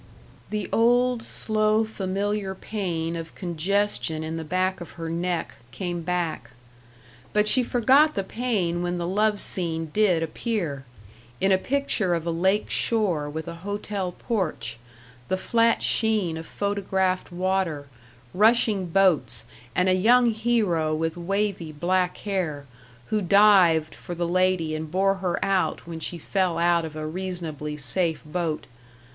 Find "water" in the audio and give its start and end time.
17.31-17.85